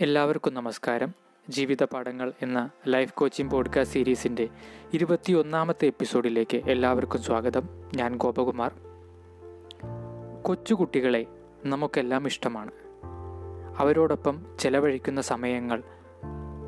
[0.00, 1.14] എല്ലാവർക്കും നമസ്കാരം.
[1.48, 4.48] ജീവിത പാഠങ്ങൾ എന്ന ലൈഫ് കോച്ചിങ് പോഡ്കാസ്റ്റ് സീരീസിന്റെ
[4.92, 7.62] ഇരുപത്തിയൊന്നാമത്തെ എപ്പിസോഡിലേക്ക് എല്ലാവർക്കും സ്വാഗതം.
[7.96, 8.72] ഞാൻ ഗോപകുമാർ.
[10.42, 11.26] കൊച്ചുകുട്ടികളെ
[11.64, 12.70] നമുക്കെല്ലാം ഇഷ്ടമാണ്.
[13.78, 15.82] അവരോടൊപ്പം ചെലവഴിക്കുന്ന സമയങ്ങൾ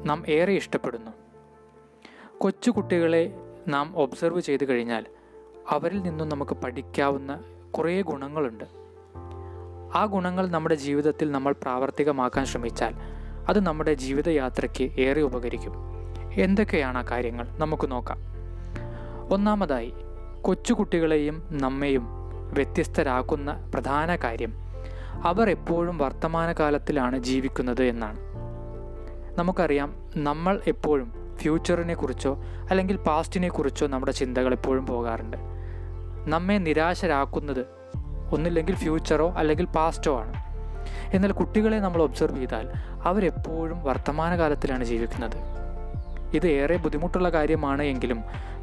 [0.04, 1.10] നാം ഏറെ ഇഷ്ടപ്പെടുന്നു.
[2.38, 3.34] കൊച്ചുകുട്ടികളെ
[3.68, 5.06] നാം ഒബ്സർവ് ചെയ്തു കഴിഞ്ഞാൽ
[5.68, 8.64] അവരിൽ നിന്നും നമുക്ക് പഠിക്കാവുന്ന കുറേ ഗുണങ്ങളുണ്ട്.
[9.94, 13.13] ആ ഗുണങ്ങൾ നമ്മുടെ ജീവിതത്തിൽ നമ്മൾ പ്രാവർത്തികമാക്കാൻ ശ്രമിച്ചാൽ
[13.48, 15.72] അത് നമ്മുടെ ജീവിതയാത്രയ്ക്ക് ഏറെ ഉപകരിക്കും.
[16.34, 17.46] എന്തൊക്കെയാണ് ആ കാര്യങ്ങൾ?
[17.58, 18.18] നമുക്ക് നോക്കാം.
[19.32, 19.92] ഒന്നാമതായി
[20.42, 22.06] കൊച്ചുകുട്ടികളെയും നമ്മയും
[22.52, 24.54] വ്യത്യസ്തരാക്കുന്ന പ്രധാന കാര്യം
[25.24, 28.18] അവർ എപ്പോഴും വർത്തമാനകാലത്തിലാണ് ജീവിക്കുന്നത് എന്നാണ്.
[29.38, 35.36] നമുക്കറിയാം നമ്മൾ എപ്പോഴും ഫ്യൂച്ചറിനെ കുറിച്ചോ അല്ലെങ്കിൽ പാസ്റ്റിനെ കുറിച്ചോ നമ്മുടെ ചിന്തകൾ എപ്പോഴും പോകാറുണ്ട്.
[36.26, 37.66] നമ്മെ നിരാശരാക്കുന്നത്
[38.32, 40.53] ഒന്നില്ലെങ്കിൽ ഫ്യൂച്ചറോ അല്ലെങ്കിൽ പാസ്റ്റോ ആണ്.
[41.14, 42.66] എന്നാൽ കുട്ടികളെ നമ്മൾ ഒബ്സർവ് ചെയ്താൽ
[43.08, 45.38] അവരെപ്പോഴും വർത്തമാനകാലത്തിലാണ് ജീവിക്കുന്നത്.
[46.36, 48.20] ഇത് ഏറെ ബുദ്ധിമുട്ടുള്ള കാര്യമാണ് എങ്കിലും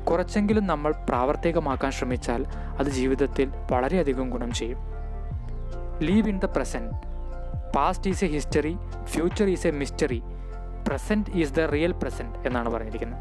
[0.09, 2.41] കുറച്ചെങ്കിലും നമ്മൾ പ്രാവർത്തികമാക്കാൻ ശ്രമിച്ചാൽ
[2.79, 4.79] അത് ജീവിതത്തിൽ വളരെയധികം ഗുണം ചെയ്യും.
[6.01, 6.91] Live in the present
[7.75, 8.73] past is a history
[9.03, 10.21] future is a mystery
[10.87, 13.19] present is the real present എന്നാണ് പറഞ്ഞിരിക്കുന്നത്.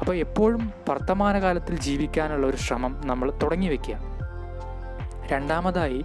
[0.00, 3.96] അപ്പോൾ എപ്പോഴും വർത്തമാനകാലത്തിൽ ജീവിക്കാനുള്ള ഒരു ശ്രമം നമ്മൾ തുടങ്ങി വയ്ക്കുക
[5.32, 6.04] രണ്ടാമതായി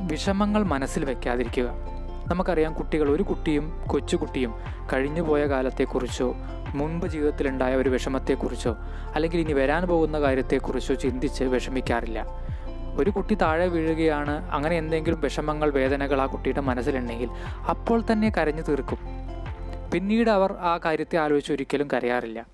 [0.00, 1.64] വിഷമങ്ങൾ മനസ്സിൽ വയ്ക്കാതിരിക്കുക
[2.26, 4.54] നമുക്കറിയാം കുട്ടികൾ ഒരു കുട്ടിയും കൊച്ചുകുട്ടിയും
[4.92, 6.34] കഴിഞ്ഞുപോയ കാലത്തെക്കുറിച്ചോ
[6.74, 8.76] മുൻപ് ജീവിതത്തിലുണ്ടായ ഒരു വിഷമത്തെക്കുറിച്ചോ
[9.14, 12.26] അല്ലെങ്കിൽ ഇനി വരാൻ പോകുന്ന കാര്യത്തെക്കുറിച്ചോ ചിന്തിച്ച് വിഷമിക്കാറില്ല.
[12.98, 17.30] ഒരു കുട്ടി താഴെ വീഴുകയാണ് അങ്ങനെ എന്തെങ്കിലും വിഷമങ്ങൾ വേദനകൾ ആ കുട്ടിയുടെ മനസ്സിലുണ്ടെങ്കിൽ
[17.70, 18.98] അപ്പോൾ തന്നെ കരഞ്ഞു തീർക്കും.
[19.94, 22.46] പിന്നീട് അവർ ആ കാര്യത്തെ ആലോചിച്ച് ഒരിക്കലും കരയാറില്ല.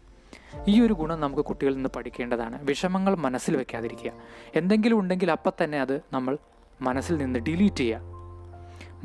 [0.69, 2.59] ഈ ഒരു ഗുണം നമുക്ക് കുട്ടികളിൽ നിന്ന് പഠിക്കേണ്ടതാണ്.
[2.63, 4.13] വിഷമങ്ങൾ മനസ്സിൽ വെക്കാതിരിക്കുക.
[4.57, 6.39] എന്തെങ്കിലും ഉണ്ടെങ്കിൽ അപ്പം തന്നെ അത് നമ്മൾ
[6.83, 8.01] മനസ്സിൽ നിന്ന് ഡിലീറ്റ് ചെയ്യുക.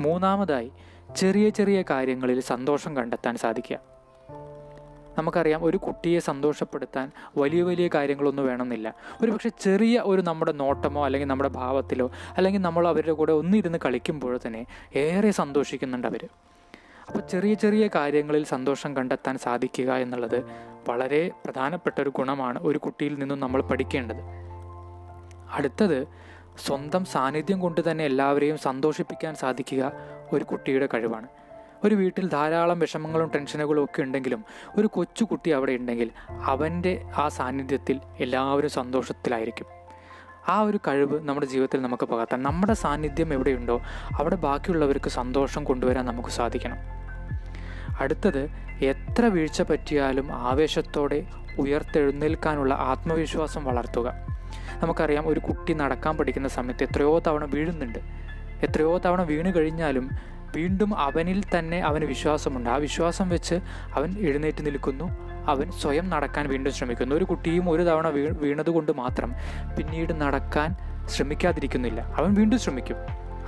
[0.00, 0.72] മൂന്നാമതായി
[1.16, 3.78] ചെറിയ ചെറിയ കാര്യങ്ങളിൽ സന്തോഷം കണ്ടെത്താൻ സാധിക്കുക.
[5.18, 8.94] നമുക്കറിയാം ഒരു കുട്ടിയെ സന്തോഷപ്പെടുത്താൻ വലിയ വലിയ കാര്യങ്ങളൊന്നും വേണമെന്നില്ല.
[9.22, 14.38] ഒരു പക്ഷേ ചെറിയ ഒരു നമ്മുടെ നോട്ടമോ അല്ലെങ്കിൽ നമ്മുടെ ഭാവത്തിലോ അല്ലെങ്കിൽ നമ്മൾ അവരുടെ കൂടെ ഒന്നിരുന്ന് കളിക്കുമ്പോൾ
[14.46, 16.28] തന്നെ ഏറെ സന്തോഷിക്കുന്നുണ്ട് അവർ
[17.08, 20.44] അപ്പോൾ ചെറിയ ചെറിയ കാര്യങ്ങളിൽ സന്തോഷം കണ്ടെത്താൻ സാധിക്കുക എന്നുള്ളത്
[20.88, 24.22] വളരെ പ്രധാനപ്പെട്ട ഒരു ഗുണമാണ് ഒരു കുട്ടിയിൽ നിന്നും നമ്മൾ പഠിക്കേണ്ടത്.
[25.50, 26.06] അടുത്തത്
[26.58, 29.92] സ്വന്തം സാന്നിധ്യം കൊണ്ട് തന്നെ എല്ലാവരെയും സന്തോഷിപ്പിക്കാൻ സാധിക്കുക
[30.32, 31.28] ഒരു കുട്ടിയുടെ കഴിവാണ്.
[31.84, 34.44] ഒരു വീട്ടിൽ ധാരാളം വിഷമങ്ങളും ടെൻഷനുകളും ഒക്കെ ഉണ്ടെങ്കിലും
[34.76, 39.66] ഒരു കൊച്ചു കുട്ടി അവിടെ ഉണ്ടെങ്കിൽ അവന്റെ ആ സാന്നിധ്യത്തിൽ എല്ലാവരും സന്തോഷത്തിലായിരിക്കും.
[40.48, 43.82] ആ ഒരു കഴിവ് നമ്മുടെ ജീവിതത്തിൽ നമുക്ക് പകർത്താം നമ്മുടെ സാന്നിധ്യം എവിടെയുണ്ടോ
[44.18, 46.76] അവിടെ ബാക്കിയുള്ളവർക്ക് സന്തോഷം കൊണ്ടുവരാൻ നമുക്ക് സാധിക്കണം.
[48.00, 51.26] അടുത്തത് എത്ര വീഴ്ച പറ്റിയാലും ആവേശത്തോടെ
[51.58, 54.27] ഉയർത്തെഴുന്നേൽക്കാനുള്ള ആത്മവിശ്വാസം വളർത്തുക.
[54.82, 57.98] നമുക്കറിയാം ഒരു കുട്ടി നടക്കാൻ പഠിക്കുന്ന സമയത്ത് എത്രയോ തവണ വീഴുന്നുണ്ട്.
[58.62, 60.10] എത്രയോ തവണ വീണ് കഴിഞ്ഞാലും
[60.56, 62.70] വീണ്ടും അവനിൽ തന്നെ അവന് വിശ്വാസമുണ്ട്.
[62.70, 63.54] ആ വിശ്വാസം വെച്ച്
[63.94, 65.04] അവൻ എഴുന്നേറ്റ് നിൽക്കുന്നു.
[65.48, 67.16] അവൻ സ്വയം നടക്കാൻ വീണ്ടും ശ്രമിക്കുന്നു.
[67.16, 69.34] ഒരു കുട്ടിയും ഒരു തവണ വീ വീണതുകൊണ്ട് മാത്രം
[69.78, 72.00] പിന്നീട് നടക്കാൻ ശ്രമിക്കാതിരിക്കുന്നില്ല.
[72.00, 72.96] അവൻ വീണ്ടും ശ്രമിക്കും.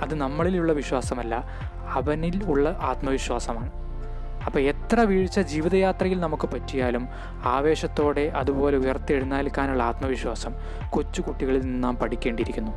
[0.01, 1.45] അത് നമ്മളിലുള്ള വിശ്വാസമല്ല.
[1.93, 3.71] അവനിൽ ഉള്ള ആത്മവിശ്വാസമാണ്.
[4.45, 4.59] അപ്പോൾ
[4.91, 7.07] എത്ര വീഴ്ച ജീവിതയാത്രയിൽ നമുക്ക് പറ്റിയാലും
[7.43, 10.53] ആവേശത്തോടെ അതുപോലെ ഉയർത്തെഴുന്നേൽക്കാനുള്ള ആത്മവിശ്വാസം
[10.89, 12.71] കൊച്ചുകുട്ടികളിൽ നിന്ന് നാം പഠിക്കേണ്ടിയിരിക്കുന്നു.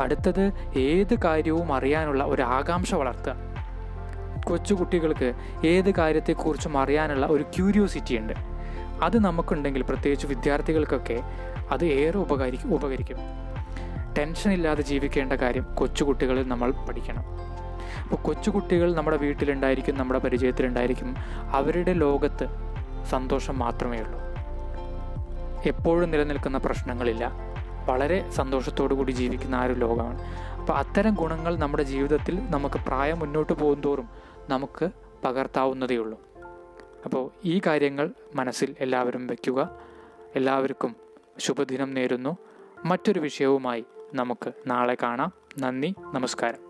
[0.00, 3.34] അടുത്തത് ഏത് കാര്യവും അറിയാനുള്ള ഒരു ആകാംക്ഷ വളർത്തുക.
[4.46, 5.32] കൊച്ചുകുട്ടികൾക്ക്
[5.66, 8.32] ഏത് കാര്യത്തെക്കുറിച്ചും അറിയാനുള്ള ഒരു ക്യൂരിയോസിറ്റി ഉണ്ട്.
[9.02, 11.22] അത് നമുക്കുണ്ടെങ്കിൽ പ്രത്യേകിച്ച് വിദ്യാർത്ഥികൾക്കൊക്കെ
[11.70, 13.16] അത് ഏറെ ഉപകരിക്കും ഉപകരിക്കും.
[14.18, 17.24] ടെൻഷൻ ഇല്ലാതെ ജീവിക്കേണ്ട കാര്യം കൊച്ചുകുട്ടികളിൽ നമ്മൾ പഠിക്കണം.
[18.06, 21.14] അപ്പോൾ കൊച്ചുകുട്ടികൾ നമ്മുടെ വീട്ടിലുണ്ടായിരിക്കും നമ്മുടെ പരിചയത്തിലുണ്ടായിരിക്കും.
[21.52, 22.46] അവരുടെ ലോകത്ത്
[23.10, 24.20] സന്തോഷം മാത്രമേ ഉള്ളൂ.
[25.66, 27.32] എപ്പോഴും നിലനിൽക്കുന്ന പ്രശ്നങ്ങളില്ല.
[27.86, 30.20] വളരെ സന്തോഷത്തോടു കൂടി ജീവിക്കുന്ന ആ ഒരു ലോകമാണ്.
[30.60, 34.08] അപ്പോൾ അത്തരം ഗുണങ്ങൾ നമ്മുടെ ജീവിതത്തിൽ നമുക്ക് പ്രായം മുന്നോട്ട് പോകും തോറും
[34.48, 34.88] നമുക്ക്
[35.24, 36.20] പകർത്താവുന്നതേ ഉള്ളൂ.
[37.04, 39.78] അപ്പോൾ ഈ കാര്യങ്ങൾ മനസ്സിൽ എല്ലാവരും വയ്ക്കുക
[40.36, 40.96] എല്ലാവർക്കും
[41.38, 42.36] ശുഭദിനം നേരുന്നു.
[42.84, 43.84] മറ്റൊരു വിഷയവുമായി
[44.14, 45.32] നമുക്ക് നാളെ കാണാം.
[45.58, 46.65] നന്ദി നമസ്കാരം.